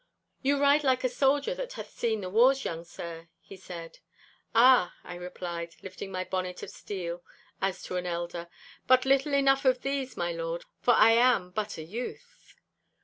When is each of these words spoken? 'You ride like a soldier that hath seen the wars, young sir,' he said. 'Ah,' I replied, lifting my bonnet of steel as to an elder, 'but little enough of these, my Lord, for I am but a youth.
'You 0.41 0.59
ride 0.59 0.83
like 0.83 1.03
a 1.03 1.09
soldier 1.09 1.53
that 1.53 1.73
hath 1.73 1.91
seen 1.91 2.21
the 2.21 2.29
wars, 2.31 2.65
young 2.65 2.83
sir,' 2.83 3.29
he 3.39 3.55
said. 3.55 3.99
'Ah,' 4.55 4.95
I 5.03 5.13
replied, 5.13 5.75
lifting 5.83 6.11
my 6.11 6.23
bonnet 6.23 6.63
of 6.63 6.71
steel 6.71 7.23
as 7.61 7.83
to 7.83 7.97
an 7.97 8.07
elder, 8.07 8.49
'but 8.87 9.05
little 9.05 9.35
enough 9.35 9.63
of 9.63 9.81
these, 9.83 10.17
my 10.17 10.31
Lord, 10.31 10.65
for 10.81 10.95
I 10.95 11.11
am 11.11 11.51
but 11.51 11.77
a 11.77 11.83
youth. 11.83 12.55